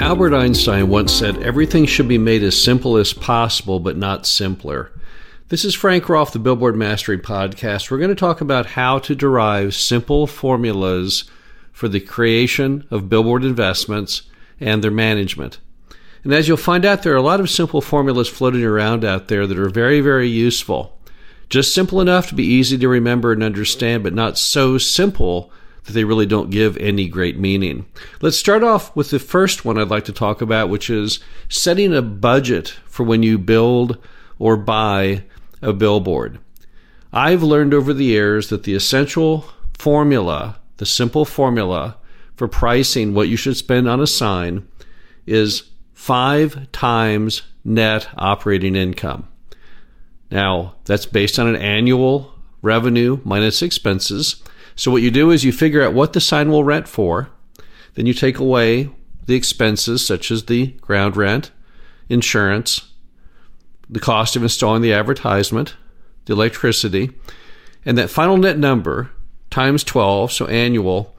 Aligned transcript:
Albert 0.00 0.34
Einstein 0.34 0.88
once 0.88 1.12
said, 1.12 1.42
Everything 1.42 1.84
should 1.84 2.08
be 2.08 2.16
made 2.16 2.42
as 2.42 2.60
simple 2.60 2.96
as 2.96 3.12
possible, 3.12 3.78
but 3.78 3.98
not 3.98 4.24
simpler. 4.24 4.90
This 5.48 5.62
is 5.62 5.74
Frank 5.74 6.08
Rolfe, 6.08 6.32
the 6.32 6.38
Billboard 6.38 6.74
Mastery 6.74 7.18
Podcast. 7.18 7.90
We're 7.90 7.98
going 7.98 8.08
to 8.08 8.14
talk 8.14 8.40
about 8.40 8.64
how 8.64 8.98
to 9.00 9.14
derive 9.14 9.74
simple 9.74 10.26
formulas 10.26 11.24
for 11.70 11.86
the 11.86 12.00
creation 12.00 12.86
of 12.90 13.10
billboard 13.10 13.44
investments 13.44 14.22
and 14.58 14.82
their 14.82 14.90
management. 14.90 15.58
And 16.24 16.32
as 16.32 16.48
you'll 16.48 16.56
find 16.56 16.86
out, 16.86 17.02
there 17.02 17.12
are 17.12 17.16
a 17.16 17.22
lot 17.22 17.40
of 17.40 17.50
simple 17.50 17.82
formulas 17.82 18.28
floating 18.28 18.64
around 18.64 19.04
out 19.04 19.28
there 19.28 19.46
that 19.46 19.58
are 19.58 19.68
very, 19.68 20.00
very 20.00 20.28
useful. 20.28 20.98
Just 21.50 21.74
simple 21.74 22.00
enough 22.00 22.26
to 22.28 22.34
be 22.34 22.46
easy 22.46 22.78
to 22.78 22.88
remember 22.88 23.32
and 23.32 23.42
understand, 23.42 24.02
but 24.02 24.14
not 24.14 24.38
so 24.38 24.78
simple 24.78 25.52
that 25.84 25.92
they 25.92 26.04
really 26.04 26.26
don't 26.26 26.50
give 26.50 26.76
any 26.76 27.08
great 27.08 27.38
meaning. 27.38 27.86
Let's 28.20 28.38
start 28.38 28.62
off 28.62 28.94
with 28.94 29.10
the 29.10 29.18
first 29.18 29.64
one 29.64 29.78
I'd 29.78 29.88
like 29.88 30.04
to 30.04 30.12
talk 30.12 30.40
about, 30.40 30.68
which 30.68 30.90
is 30.90 31.20
setting 31.48 31.94
a 31.94 32.02
budget 32.02 32.68
for 32.86 33.04
when 33.04 33.22
you 33.22 33.38
build 33.38 33.98
or 34.38 34.56
buy 34.56 35.24
a 35.62 35.72
billboard. 35.72 36.38
I've 37.12 37.42
learned 37.42 37.74
over 37.74 37.92
the 37.92 38.04
years 38.04 38.48
that 38.48 38.62
the 38.62 38.74
essential 38.74 39.46
formula, 39.78 40.60
the 40.76 40.86
simple 40.86 41.24
formula 41.24 41.96
for 42.36 42.48
pricing 42.48 43.14
what 43.14 43.28
you 43.28 43.36
should 43.36 43.56
spend 43.56 43.88
on 43.88 44.00
a 44.00 44.06
sign 44.06 44.66
is 45.26 45.64
five 45.92 46.70
times 46.72 47.42
net 47.64 48.08
operating 48.16 48.76
income. 48.76 49.28
Now, 50.30 50.76
that's 50.84 51.06
based 51.06 51.38
on 51.38 51.48
an 51.48 51.56
annual 51.56 52.34
revenue 52.62 53.20
minus 53.24 53.62
expenses. 53.62 54.42
So 54.80 54.90
what 54.90 55.02
you 55.02 55.10
do 55.10 55.30
is 55.30 55.44
you 55.44 55.52
figure 55.52 55.82
out 55.82 55.92
what 55.92 56.14
the 56.14 56.22
sign 56.22 56.50
will 56.50 56.64
rent 56.64 56.88
for, 56.88 57.28
then 57.96 58.06
you 58.06 58.14
take 58.14 58.38
away 58.38 58.88
the 59.26 59.34
expenses 59.34 60.06
such 60.06 60.30
as 60.30 60.46
the 60.46 60.68
ground 60.80 61.18
rent, 61.18 61.50
insurance, 62.08 62.90
the 63.90 64.00
cost 64.00 64.36
of 64.36 64.42
installing 64.42 64.80
the 64.80 64.94
advertisement, 64.94 65.76
the 66.24 66.32
electricity, 66.32 67.10
and 67.84 67.98
that 67.98 68.08
final 68.08 68.38
net 68.38 68.56
number 68.56 69.10
times 69.50 69.84
12, 69.84 70.32
so 70.32 70.46
annual, 70.46 71.14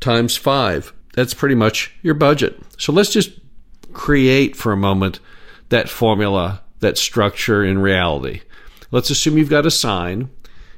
times 0.00 0.36
5. 0.36 0.92
That's 1.14 1.32
pretty 1.32 1.54
much 1.54 1.94
your 2.02 2.12
budget. 2.12 2.60
So 2.76 2.92
let's 2.92 3.10
just 3.10 3.30
create 3.94 4.54
for 4.54 4.70
a 4.70 4.76
moment 4.76 5.18
that 5.70 5.88
formula, 5.88 6.60
that 6.80 6.98
structure 6.98 7.64
in 7.64 7.78
reality. 7.78 8.42
Let's 8.90 9.08
assume 9.08 9.38
you've 9.38 9.48
got 9.48 9.64
a 9.64 9.70
sign 9.70 10.28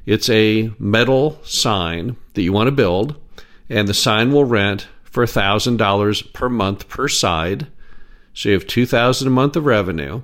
it's 0.07 0.29
a 0.29 0.73
metal 0.79 1.39
sign 1.45 2.17
that 2.35 2.43
you 2.43 2.53
want 2.53 2.69
to 2.69 2.73
build, 2.73 3.21
and 3.69 3.89
the 3.89 3.95
sign 3.95 4.33
will 4.33 4.45
rent 4.45 4.89
for 5.05 5.25
$1,000 5.25 6.33
per 6.33 6.49
month 6.49 6.89
per 6.89 7.09
side. 7.09 7.67
So 8.35 8.49
you 8.49 8.55
have 8.55 8.67
2000 8.67 9.27
a 9.27 9.31
month 9.31 9.57
of 9.57 9.65
revenue. 9.65 10.23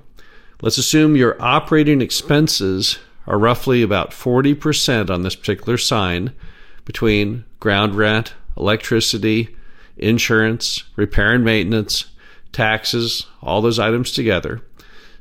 Let's 0.63 0.79
assume 0.79 1.17
your 1.17 1.41
operating 1.41 2.03
expenses 2.03 2.99
are 3.27 3.39
roughly 3.39 3.83
about 3.83 4.11
40% 4.11 5.09
on 5.09 5.23
this 5.23 5.37
particular 5.37 5.79
sign 5.79 6.33
between 6.85 7.45
ground 7.61 7.95
rent, 7.95 8.35
electricity, 8.57 9.57
insurance, 9.97 10.85
repair 10.97 11.33
and 11.33 11.45
maintenance, 11.45 12.07
taxes, 12.53 13.27
all 13.41 13.63
those 13.63 13.79
items 13.79 14.11
together. 14.11 14.61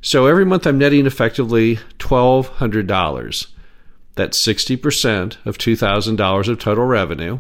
So 0.02 0.26
every 0.26 0.46
month 0.46 0.66
I'm 0.66 0.78
netting 0.78 1.06
effectively 1.06 1.78
$1,200. 2.00 3.48
That's 4.20 4.46
60% 4.46 5.38
of 5.46 5.58
$2,000 5.58 6.48
of 6.50 6.60
total 6.60 6.84
revenue. 6.84 7.40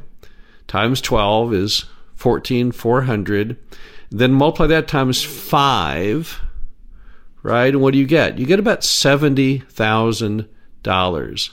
Times 0.66 1.02
12 1.02 1.54
is 1.54 1.84
14,400. 2.16 3.58
Then 4.10 4.32
multiply 4.32 4.68
that 4.68 4.88
times 4.88 5.22
5, 5.22 6.40
right? 7.44 7.74
And 7.74 7.82
what 7.82 7.92
do 7.92 8.00
you 8.00 8.08
get? 8.08 8.40
You 8.40 8.46
get 8.46 8.62
about 8.62 8.80
$70,000. 8.80 11.50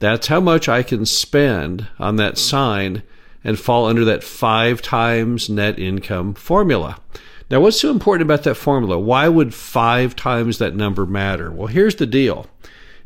That's 0.00 0.26
how 0.26 0.40
much 0.40 0.68
I 0.68 0.82
can 0.82 1.06
spend 1.06 1.86
on 2.00 2.16
that 2.16 2.36
sign 2.36 3.04
and 3.44 3.56
fall 3.56 3.86
under 3.86 4.04
that 4.04 4.24
five 4.24 4.82
times 4.82 5.48
net 5.48 5.78
income 5.78 6.34
formula. 6.34 6.98
Now, 7.48 7.60
what's 7.60 7.78
so 7.78 7.92
important 7.92 8.28
about 8.28 8.42
that 8.42 8.56
formula? 8.56 8.98
Why 8.98 9.28
would 9.28 9.54
five 9.54 10.16
times 10.16 10.58
that 10.58 10.74
number 10.74 11.06
matter? 11.06 11.52
Well, 11.52 11.68
here's 11.68 11.94
the 11.94 12.06
deal 12.06 12.48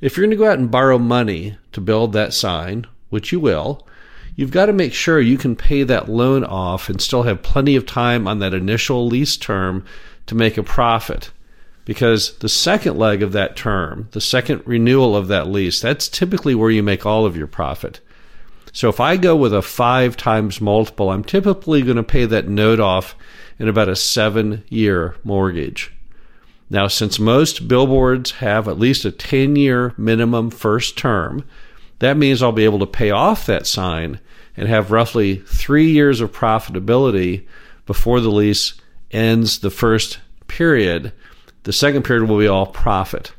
if 0.00 0.16
you're 0.16 0.26
going 0.26 0.36
to 0.36 0.42
go 0.42 0.50
out 0.50 0.58
and 0.58 0.70
borrow 0.70 0.98
money 0.98 1.56
to 1.72 1.80
build 1.80 2.12
that 2.12 2.32
sign, 2.32 2.86
which 3.10 3.32
you 3.32 3.40
will, 3.40 3.86
you've 4.36 4.52
got 4.52 4.66
to 4.66 4.72
make 4.72 4.92
sure 4.92 5.20
you 5.20 5.36
can 5.36 5.56
pay 5.56 5.82
that 5.82 6.08
loan 6.08 6.44
off 6.44 6.88
and 6.88 7.00
still 7.00 7.24
have 7.24 7.42
plenty 7.42 7.74
of 7.74 7.86
time 7.86 8.28
on 8.28 8.38
that 8.38 8.54
initial 8.54 9.06
lease 9.06 9.36
term 9.36 9.84
to 10.26 10.34
make 10.34 10.56
a 10.56 10.62
profit. 10.62 11.30
Because 11.84 12.36
the 12.38 12.48
second 12.48 12.98
leg 12.98 13.22
of 13.22 13.32
that 13.32 13.56
term, 13.56 14.08
the 14.12 14.20
second 14.20 14.62
renewal 14.66 15.16
of 15.16 15.28
that 15.28 15.48
lease, 15.48 15.80
that's 15.80 16.08
typically 16.08 16.54
where 16.54 16.70
you 16.70 16.82
make 16.82 17.06
all 17.06 17.24
of 17.24 17.36
your 17.36 17.46
profit. 17.46 18.00
So 18.72 18.88
if 18.88 19.00
I 19.00 19.16
go 19.16 19.34
with 19.34 19.54
a 19.54 19.62
five 19.62 20.16
times 20.16 20.60
multiple, 20.60 21.10
I'm 21.10 21.24
typically 21.24 21.82
going 21.82 21.96
to 21.96 22.02
pay 22.02 22.26
that 22.26 22.46
note 22.46 22.78
off 22.78 23.16
in 23.58 23.68
about 23.68 23.88
a 23.88 23.96
seven 23.96 24.62
year 24.68 25.16
mortgage. 25.24 25.92
Now, 26.70 26.86
since 26.86 27.18
most 27.18 27.66
billboards 27.66 28.32
have 28.32 28.68
at 28.68 28.78
least 28.78 29.04
a 29.04 29.10
10 29.10 29.56
year 29.56 29.94
minimum 29.96 30.50
first 30.50 30.98
term, 30.98 31.44
that 32.00 32.16
means 32.16 32.42
I'll 32.42 32.52
be 32.52 32.64
able 32.64 32.78
to 32.80 32.86
pay 32.86 33.10
off 33.10 33.46
that 33.46 33.66
sign 33.66 34.20
and 34.56 34.68
have 34.68 34.90
roughly 34.90 35.36
three 35.36 35.90
years 35.90 36.20
of 36.20 36.32
profitability 36.32 37.46
before 37.86 38.20
the 38.20 38.30
lease 38.30 38.74
ends 39.10 39.60
the 39.60 39.70
first 39.70 40.18
period. 40.46 41.12
The 41.62 41.72
second 41.72 42.04
period 42.04 42.28
will 42.28 42.38
be 42.38 42.48
all 42.48 42.66
profit. 42.66 43.32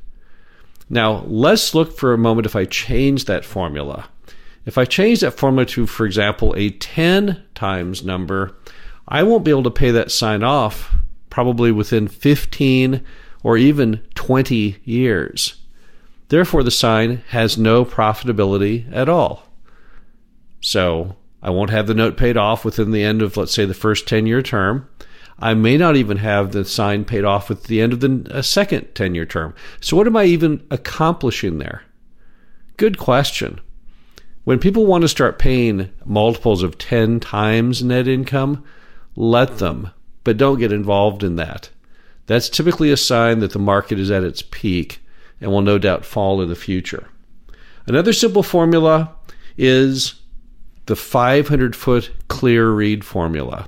Now, 0.90 1.24
let's 1.28 1.76
look 1.76 1.96
for 1.96 2.14
a 2.14 2.18
moment 2.18 2.48
if 2.48 2.56
I 2.56 2.66
change 2.66 3.26
that 3.26 3.46
formula. 3.46 4.10
If 4.66 4.78
I 4.78 4.86
change 4.86 5.20
that 5.20 5.38
formula 5.38 5.66
to, 5.68 5.86
for 5.86 6.06
example, 6.06 6.54
a 6.58 6.72
10 6.72 7.44
times 7.54 8.04
number, 8.04 8.56
I 9.08 9.24
won't 9.24 9.44
be 9.44 9.52
able 9.52 9.64
to 9.64 9.72
pay 9.72 9.92
that 9.92 10.12
sign 10.12 10.44
off 10.44 10.96
probably 11.30 11.72
within 11.72 12.08
15 12.08 13.04
or 13.44 13.58
even 13.58 14.02
20 14.16 14.78
years. 14.84 15.56
Therefore, 16.30 16.64
the 16.64 16.72
sign 16.72 17.24
has 17.30 17.58
no 17.58 17.84
profitability 17.84 18.92
at 18.94 19.10
all. 19.10 19.44
So, 20.62 21.16
I 21.42 21.50
won't 21.50 21.72
have 21.72 21.88
the 21.88 21.94
note 21.94 22.18
paid 22.18 22.38
off 22.38 22.66
within 22.66 22.92
the 22.92 23.04
end 23.04 23.22
of, 23.22 23.38
let's 23.38 23.54
say, 23.54 23.66
the 23.66 23.74
first 23.74 24.08
10 24.08 24.26
year 24.26 24.42
term. 24.42 24.88
I 25.40 25.54
may 25.54 25.78
not 25.78 25.96
even 25.96 26.18
have 26.18 26.52
the 26.52 26.66
sign 26.66 27.06
paid 27.06 27.24
off 27.24 27.50
at 27.50 27.64
the 27.64 27.82
end 27.82 27.94
of 27.94 28.02
the 28.02 28.44
second 28.44 28.94
10 28.94 29.16
year 29.16 29.26
term. 29.26 29.56
So, 29.80 29.96
what 29.96 30.06
am 30.06 30.18
I 30.18 30.26
even 30.26 30.66
accomplishing 30.70 31.58
there? 31.58 31.84
Good 32.78 32.98
question. 32.98 33.62
When 34.44 34.60
people 34.60 34.86
want 34.86 35.04
to 35.04 35.08
start 35.08 35.40
paying 35.40 35.90
multiples 36.06 36.62
of 36.64 36.78
10 36.78 37.20
times 37.20 37.84
net 37.84 38.08
income, 38.08 38.64
let 39.16 39.60
them, 39.60 39.92
but 40.30 40.38
don't 40.38 40.60
get 40.60 40.72
involved 40.72 41.24
in 41.24 41.38
that. 41.38 41.72
That's 42.28 42.50
typically 42.50 42.92
a 42.92 42.98
sign 42.98 43.40
that 43.40 43.52
the 43.52 43.58
market 43.58 43.98
is 43.98 44.12
at 44.12 44.24
its 44.24 44.44
peak 44.44 45.00
and 45.42 45.50
will 45.50 45.64
no 45.64 45.80
doubt 45.80 46.06
fall 46.06 46.40
in 46.40 46.50
the 46.50 46.56
future. 46.56 47.10
Another 47.88 48.14
simple 48.14 48.44
formula 48.44 49.16
is 49.58 50.22
the 50.86 50.96
500 50.96 51.76
foot 51.76 52.12
clear 52.28 52.70
read 52.70 53.04
formula. 53.04 53.68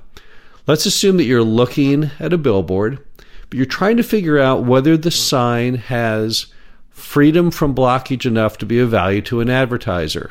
Let's 0.68 0.86
assume 0.86 1.16
that 1.16 1.24
you're 1.24 1.42
looking 1.42 2.12
at 2.20 2.32
a 2.32 2.38
billboard, 2.38 3.04
but 3.50 3.56
you're 3.56 3.66
trying 3.66 3.96
to 3.96 4.04
figure 4.04 4.38
out 4.38 4.62
whether 4.62 4.96
the 4.96 5.10
sign 5.10 5.74
has 5.74 6.46
freedom 6.90 7.50
from 7.50 7.74
blockage 7.74 8.24
enough 8.24 8.56
to 8.58 8.66
be 8.66 8.78
of 8.78 8.90
value 8.90 9.22
to 9.22 9.40
an 9.40 9.50
advertiser. 9.50 10.30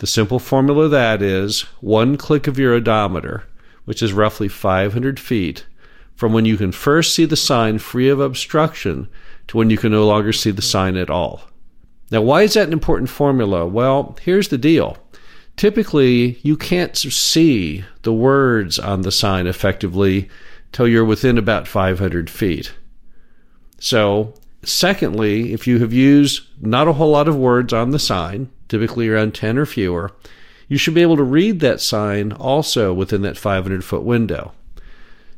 The 0.00 0.06
simple 0.06 0.38
formula 0.38 0.90
that 0.90 1.22
is 1.22 1.62
one 1.80 2.18
click 2.18 2.46
of 2.46 2.58
your 2.58 2.74
odometer, 2.74 3.44
which 3.86 4.02
is 4.02 4.12
roughly 4.12 4.46
500 4.46 5.18
feet, 5.18 5.64
from 6.14 6.34
when 6.34 6.44
you 6.44 6.58
can 6.58 6.70
first 6.70 7.14
see 7.14 7.24
the 7.24 7.36
sign 7.36 7.78
free 7.78 8.08
of 8.08 8.20
obstruction 8.20 9.08
to 9.48 9.56
when 9.56 9.70
you 9.70 9.78
can 9.78 9.92
no 9.92 10.06
longer 10.06 10.32
see 10.32 10.50
the 10.50 10.62
sign 10.62 10.96
at 10.96 11.08
all. 11.08 11.40
Now, 12.10 12.20
why 12.20 12.42
is 12.42 12.54
that 12.54 12.66
an 12.66 12.72
important 12.72 13.08
formula? 13.08 13.66
Well, 13.66 14.16
here's 14.20 14.48
the 14.48 14.58
deal. 14.58 14.98
Typically, 15.56 16.38
you 16.42 16.56
can't 16.56 16.94
see 16.96 17.84
the 18.02 18.12
words 18.12 18.78
on 18.78 19.00
the 19.00 19.10
sign 19.10 19.46
effectively 19.46 20.28
till 20.72 20.86
you're 20.86 21.04
within 21.04 21.38
about 21.38 21.66
500 21.66 22.28
feet. 22.28 22.74
So, 23.78 24.34
Secondly, 24.66 25.52
if 25.52 25.68
you 25.68 25.78
have 25.78 25.92
used 25.92 26.42
not 26.60 26.88
a 26.88 26.94
whole 26.94 27.12
lot 27.12 27.28
of 27.28 27.36
words 27.36 27.72
on 27.72 27.90
the 27.90 28.00
sign, 28.00 28.50
typically 28.68 29.08
around 29.08 29.32
10 29.32 29.58
or 29.58 29.64
fewer, 29.64 30.10
you 30.68 30.78
should 30.78 30.94
be 30.94 31.02
able 31.02 31.16
to 31.16 31.22
read 31.22 31.60
that 31.60 31.80
sign 31.80 32.32
also 32.32 32.92
within 32.92 33.22
that 33.22 33.38
500 33.38 33.84
foot 33.84 34.02
window. 34.02 34.52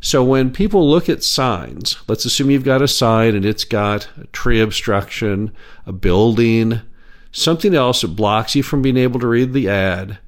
So 0.00 0.22
when 0.22 0.52
people 0.52 0.88
look 0.88 1.08
at 1.08 1.25
signs, 1.25 1.96
let's 2.06 2.25
assume 2.25 2.50
you've 2.50 2.64
got 2.64 2.82
a 2.82 2.88
sign 2.88 3.34
and 3.34 3.44
it's 3.44 3.64
got 3.64 4.08
a 4.20 4.26
tree 4.28 4.60
obstruction, 4.60 5.52
a 5.86 5.92
building, 5.92 6.80
something 7.32 7.75
else 7.75 8.02
that 8.02 8.08
blocks 8.08 8.54
you 8.54 8.62
from 8.62 8.80
being 8.80 8.96
able 8.96 9.19
to 9.20 9.26
read 9.26 9.52
the 9.52 9.69
ad. 9.69 10.19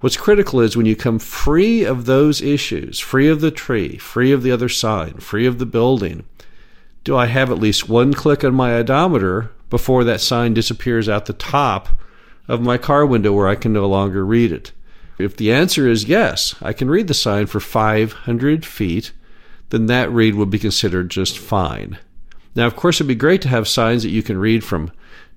What's 0.00 0.16
critical 0.16 0.60
is 0.60 0.76
when 0.76 0.86
you 0.86 0.96
come 0.96 1.18
free 1.18 1.84
of 1.84 2.06
those 2.06 2.40
issues, 2.40 2.98
free 2.98 3.28
of 3.28 3.40
the 3.40 3.50
tree, 3.52 3.98
free 3.98 4.32
of 4.32 4.42
the 4.42 4.50
other 4.50 4.68
sign, 4.68 5.18
free 5.18 5.46
of 5.46 5.58
the 5.58 5.66
building, 5.66 6.24
do 7.04 7.16
I 7.16 7.26
have 7.26 7.50
at 7.50 7.58
least 7.58 7.88
one 7.88 8.14
click 8.14 8.42
on 8.42 8.54
my 8.54 8.74
odometer 8.74 9.50
before 9.70 10.04
that 10.04 10.20
sign 10.20 10.54
disappears 10.54 11.08
out 11.08 11.26
the 11.26 11.32
top 11.32 11.90
of 12.48 12.60
my 12.60 12.78
car 12.78 13.06
window 13.06 13.32
where 13.32 13.48
I 13.48 13.54
can 13.54 13.72
no 13.72 13.86
longer 13.86 14.24
read 14.24 14.52
it? 14.52 14.72
If 15.18 15.36
the 15.36 15.52
answer 15.52 15.88
is 15.88 16.04
yes, 16.04 16.54
I 16.60 16.72
can 16.72 16.90
read 16.90 17.06
the 17.06 17.14
sign 17.14 17.46
for 17.46 17.60
500 17.60 18.64
feet, 18.64 19.12
then 19.70 19.86
that 19.86 20.10
read 20.10 20.34
would 20.34 20.50
be 20.50 20.58
considered 20.58 21.10
just 21.10 21.38
fine. 21.38 21.98
Now, 22.54 22.66
of 22.66 22.76
course, 22.76 22.96
it'd 22.96 23.08
be 23.08 23.14
great 23.14 23.42
to 23.42 23.48
have 23.48 23.68
signs 23.68 24.02
that 24.02 24.10
you 24.10 24.22
can 24.22 24.36
read 24.36 24.64
from 24.64 24.90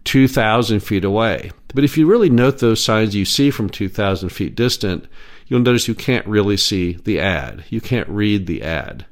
2,000 0.05 0.81
feet 0.81 1.03
away. 1.03 1.51
But 1.73 1.83
if 1.83 1.97
you 1.97 2.07
really 2.07 2.29
note 2.29 2.59
those 2.59 2.83
signs 2.83 3.15
you 3.15 3.25
see 3.25 3.51
from 3.51 3.69
2,000 3.69 4.29
feet 4.29 4.55
distant, 4.55 5.07
you'll 5.47 5.61
notice 5.61 5.87
you 5.87 5.95
can't 5.95 6.25
really 6.27 6.57
see 6.57 6.93
the 7.03 7.19
ad. 7.19 7.63
You 7.69 7.81
can't 7.81 8.09
read 8.09 8.47
the 8.47 8.61
ad. 8.61 9.05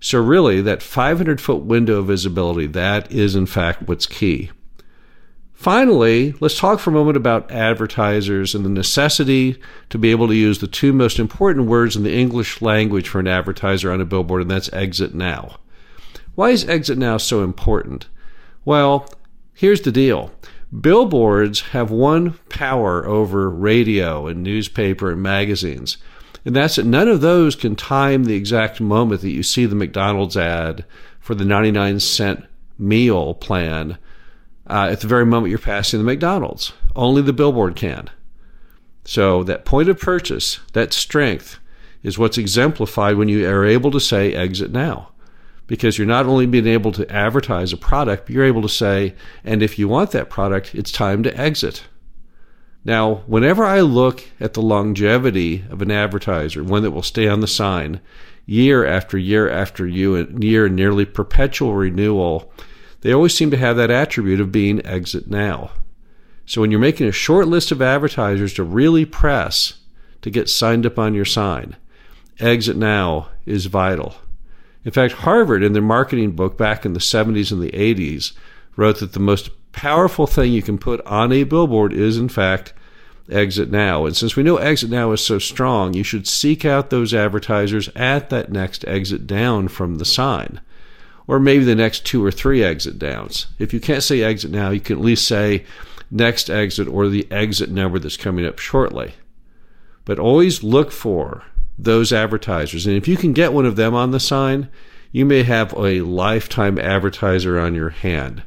So, 0.00 0.22
really, 0.22 0.60
that 0.62 0.82
500 0.82 1.40
foot 1.40 1.62
window 1.62 1.98
of 1.98 2.06
visibility, 2.06 2.66
that 2.66 3.10
is 3.10 3.34
in 3.34 3.46
fact 3.46 3.82
what's 3.88 4.06
key. 4.06 4.50
Finally, 5.58 6.32
let's 6.38 6.56
talk 6.56 6.78
for 6.78 6.90
a 6.90 6.92
moment 6.92 7.16
about 7.16 7.50
advertisers 7.50 8.54
and 8.54 8.64
the 8.64 8.68
necessity 8.68 9.60
to 9.90 9.98
be 9.98 10.12
able 10.12 10.28
to 10.28 10.36
use 10.36 10.60
the 10.60 10.68
two 10.68 10.92
most 10.92 11.18
important 11.18 11.66
words 11.66 11.96
in 11.96 12.04
the 12.04 12.14
English 12.14 12.62
language 12.62 13.08
for 13.08 13.18
an 13.18 13.26
advertiser 13.26 13.90
on 13.90 14.00
a 14.00 14.04
billboard, 14.04 14.40
and 14.40 14.48
that's 14.52 14.72
exit 14.72 15.16
now. 15.16 15.56
Why 16.36 16.50
is 16.50 16.64
exit 16.68 16.96
now 16.96 17.16
so 17.16 17.42
important? 17.42 18.06
Well, 18.64 19.12
here's 19.52 19.80
the 19.80 19.90
deal 19.90 20.30
billboards 20.80 21.62
have 21.72 21.90
one 21.90 22.34
power 22.50 23.04
over 23.04 23.50
radio 23.50 24.28
and 24.28 24.44
newspaper 24.44 25.10
and 25.10 25.20
magazines, 25.20 25.96
and 26.44 26.54
that's 26.54 26.76
that 26.76 26.86
none 26.86 27.08
of 27.08 27.20
those 27.20 27.56
can 27.56 27.74
time 27.74 28.26
the 28.26 28.36
exact 28.36 28.80
moment 28.80 29.22
that 29.22 29.32
you 29.32 29.42
see 29.42 29.66
the 29.66 29.74
McDonald's 29.74 30.36
ad 30.36 30.84
for 31.18 31.34
the 31.34 31.44
99 31.44 31.98
cent 31.98 32.44
meal 32.78 33.34
plan 33.34 33.98
uh, 34.68 34.88
at 34.90 35.00
the 35.00 35.06
very 35.06 35.26
moment 35.26 35.50
you're 35.50 35.58
passing 35.58 35.98
the 35.98 36.04
McDonald's. 36.04 36.72
Only 36.94 37.22
the 37.22 37.32
billboard 37.32 37.76
can. 37.76 38.10
So 39.04 39.42
that 39.44 39.64
point 39.64 39.88
of 39.88 39.98
purchase, 39.98 40.60
that 40.72 40.92
strength, 40.92 41.58
is 42.02 42.18
what's 42.18 42.38
exemplified 42.38 43.16
when 43.16 43.28
you 43.28 43.48
are 43.48 43.64
able 43.64 43.90
to 43.90 44.00
say 44.00 44.34
exit 44.34 44.70
now. 44.70 45.10
Because 45.66 45.98
you're 45.98 46.06
not 46.06 46.26
only 46.26 46.46
being 46.46 46.66
able 46.66 46.92
to 46.92 47.10
advertise 47.10 47.72
a 47.72 47.76
product, 47.76 48.26
but 48.26 48.34
you're 48.34 48.44
able 48.44 48.62
to 48.62 48.68
say, 48.68 49.14
and 49.44 49.62
if 49.62 49.78
you 49.78 49.88
want 49.88 50.12
that 50.12 50.30
product, 50.30 50.74
it's 50.74 50.92
time 50.92 51.22
to 51.22 51.36
exit. 51.38 51.84
Now, 52.84 53.16
whenever 53.26 53.64
I 53.64 53.80
look 53.80 54.24
at 54.40 54.54
the 54.54 54.62
longevity 54.62 55.64
of 55.68 55.82
an 55.82 55.90
advertiser, 55.90 56.64
one 56.64 56.82
that 56.82 56.92
will 56.92 57.02
stay 57.02 57.28
on 57.28 57.40
the 57.40 57.46
sign 57.46 58.00
year 58.46 58.86
after 58.86 59.18
year 59.18 59.48
after 59.48 59.86
year, 59.86 60.68
nearly 60.68 61.04
perpetual 61.04 61.74
renewal, 61.74 62.50
they 63.00 63.12
always 63.12 63.34
seem 63.34 63.50
to 63.50 63.56
have 63.56 63.76
that 63.76 63.90
attribute 63.90 64.40
of 64.40 64.52
being 64.52 64.84
exit 64.84 65.28
now. 65.28 65.70
So 66.46 66.60
when 66.60 66.70
you're 66.70 66.80
making 66.80 67.06
a 67.06 67.12
short 67.12 67.46
list 67.46 67.70
of 67.70 67.82
advertisers 67.82 68.54
to 68.54 68.64
really 68.64 69.04
press 69.04 69.74
to 70.22 70.30
get 70.30 70.48
signed 70.48 70.86
up 70.86 70.98
on 70.98 71.14
your 71.14 71.24
sign, 71.24 71.76
exit 72.40 72.76
now 72.76 73.28
is 73.46 73.66
vital. 73.66 74.16
In 74.84 74.90
fact, 74.90 75.14
Harvard, 75.14 75.62
in 75.62 75.74
their 75.74 75.82
marketing 75.82 76.32
book 76.32 76.56
back 76.56 76.84
in 76.84 76.94
the 76.94 77.00
70s 77.00 77.52
and 77.52 77.60
the 77.60 77.72
80s, 77.72 78.32
wrote 78.76 79.00
that 79.00 79.12
the 79.12 79.20
most 79.20 79.50
powerful 79.72 80.26
thing 80.26 80.52
you 80.52 80.62
can 80.62 80.78
put 80.78 81.04
on 81.04 81.32
a 81.32 81.44
billboard 81.44 81.92
is, 81.92 82.16
in 82.16 82.28
fact, 82.28 82.72
exit 83.30 83.70
now. 83.70 84.06
And 84.06 84.16
since 84.16 84.34
we 84.34 84.42
know 84.42 84.56
exit 84.56 84.88
now 84.88 85.12
is 85.12 85.20
so 85.20 85.38
strong, 85.38 85.92
you 85.92 86.02
should 86.02 86.26
seek 86.26 86.64
out 86.64 86.90
those 86.90 87.12
advertisers 87.12 87.88
at 87.94 88.30
that 88.30 88.50
next 88.50 88.84
exit 88.88 89.26
down 89.26 89.68
from 89.68 89.98
the 89.98 90.04
sign 90.04 90.60
or 91.28 91.38
maybe 91.38 91.62
the 91.62 91.74
next 91.74 92.04
two 92.04 92.24
or 92.24 92.32
three 92.32 92.64
exit 92.64 92.98
downs. 92.98 93.46
If 93.58 93.72
you 93.72 93.78
can't 93.78 94.02
say 94.02 94.22
exit 94.22 94.50
now, 94.50 94.70
you 94.70 94.80
can 94.80 94.96
at 94.96 95.04
least 95.04 95.28
say 95.28 95.64
next 96.10 96.48
exit 96.48 96.88
or 96.88 97.08
the 97.08 97.30
exit 97.30 97.70
number 97.70 97.98
that's 97.98 98.16
coming 98.16 98.46
up 98.46 98.58
shortly. 98.58 99.12
But 100.06 100.18
always 100.18 100.64
look 100.64 100.90
for 100.90 101.44
those 101.78 102.12
advertisers. 102.12 102.86
And 102.86 102.96
if 102.96 103.06
you 103.06 103.16
can 103.16 103.34
get 103.34 103.52
one 103.52 103.66
of 103.66 103.76
them 103.76 103.94
on 103.94 104.10
the 104.10 104.18
sign, 104.18 104.68
you 105.12 105.26
may 105.26 105.42
have 105.42 105.74
a 105.74 106.00
lifetime 106.00 106.78
advertiser 106.78 107.60
on 107.60 107.74
your 107.74 107.90
hand. 107.90 108.42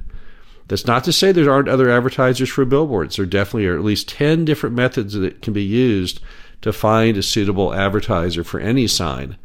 That's 0.68 0.88
not 0.88 1.04
to 1.04 1.14
say 1.14 1.32
there 1.32 1.52
aren't 1.52 1.70
other 1.70 1.90
advertisers 1.90 2.50
for 2.50 2.66
billboards. 2.66 3.18
There 3.18 3.26
definitely 3.26 3.68
are 3.68 3.76
at 3.76 3.84
least 3.84 4.10
10 4.10 4.44
different 4.44 4.76
methods 4.76 5.14
that 5.14 5.42
can 5.42 5.54
be 5.54 5.64
used 5.64 6.20
to 6.62 6.74
find 6.74 7.18
a 7.18 7.24
suitable 7.24 7.74
advertiser 7.74 8.44
for 8.44 8.60
any 8.60 8.88
sign. 8.88 9.38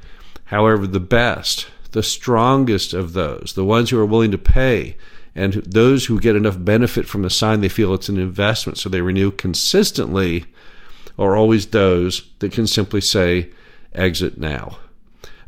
However, 0.47 0.87
the 0.87 1.01
best 1.01 1.67
the 1.97 2.03
strongest 2.03 2.93
of 2.93 3.15
those, 3.15 3.55
the 3.57 3.65
ones 3.65 3.89
who 3.89 3.99
are 3.99 4.05
willing 4.05 4.31
to 4.31 4.37
pay, 4.37 4.95
and 5.35 5.55
those 5.55 6.05
who 6.05 6.21
get 6.21 6.37
enough 6.37 6.63
benefit 6.63 7.09
from 7.09 7.23
the 7.23 7.31
sign 7.31 7.63
they 7.63 7.71
feel 7.71 7.95
it's 7.95 8.11
an 8.11 8.19
investment, 8.19 8.77
so 8.77 8.91
they 8.91 9.01
renew 9.01 9.31
consistently, 9.31 10.45
are 11.19 11.35
always 11.35 11.69
those 11.69 12.29
that 12.41 12.53
can 12.53 12.67
simply 12.67 13.01
say, 13.01 13.49
exit 13.95 14.37
now. 14.37 14.77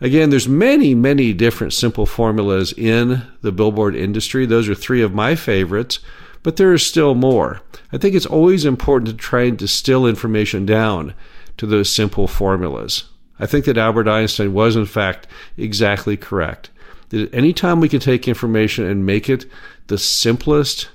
Again, 0.00 0.30
there's 0.30 0.48
many, 0.48 0.94
many 0.94 1.34
different 1.34 1.74
simple 1.74 2.06
formulas 2.06 2.72
in 2.72 3.26
the 3.42 3.52
billboard 3.52 3.94
industry. 3.94 4.46
Those 4.46 4.70
are 4.70 4.74
three 4.74 5.02
of 5.02 5.12
my 5.12 5.34
favorites, 5.34 5.98
but 6.42 6.56
there 6.56 6.72
is 6.72 6.86
still 6.86 7.14
more. 7.14 7.60
I 7.92 7.98
think 7.98 8.14
it's 8.14 8.24
always 8.24 8.64
important 8.64 9.10
to 9.10 9.14
try 9.14 9.42
and 9.42 9.58
distill 9.58 10.06
information 10.06 10.64
down 10.64 11.12
to 11.58 11.66
those 11.66 11.94
simple 11.94 12.26
formulas. 12.26 13.04
I 13.40 13.46
think 13.46 13.64
that 13.67 13.79
Albert 13.79 14.08
Einstein 14.08 14.52
was, 14.52 14.76
in 14.76 14.87
fact, 14.87 15.26
exactly 15.56 16.17
correct. 16.17 16.70
That 17.11 17.32
anytime 17.35 17.81
we 17.81 17.88
can 17.88 18.00
take 18.00 18.29
information 18.29 18.85
and 18.85 19.06
make 19.06 19.29
it 19.29 19.46
the 19.87 19.99
simplest, 19.99 20.89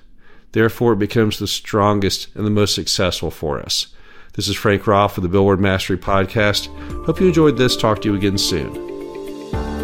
therefore 0.52 0.94
it 0.94 1.00
becomes 1.00 1.40
the 1.40 1.48
strongest 1.48 2.28
and 2.36 2.46
the 2.46 2.52
most 2.52 2.76
successful 2.76 3.32
for 3.32 3.60
us. 3.60 3.88
This 4.34 4.48
is 4.48 4.56
Frank 4.56 4.88
Rolfe 4.88 5.18
of 5.18 5.24
the 5.24 5.30
Billboard 5.30 5.60
Mastery 5.60 5.98
Podcast. 5.98 6.68
Hope 7.06 7.20
you 7.20 7.28
enjoyed 7.28 7.58
this. 7.58 7.76
Talk 7.78 8.02
to 8.02 8.10
you 8.10 8.16
again 8.16 8.38
soon. 8.38 8.74